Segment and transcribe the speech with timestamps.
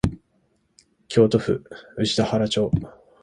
[1.09, 1.63] 京都府
[1.99, 2.71] 宇治田原町